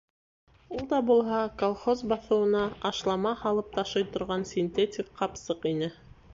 [0.77, 2.63] Ул да булһа колхоз баҫыуына
[2.93, 5.95] ашлама һалып ташый торған синтетик ҡапсыҡ ине.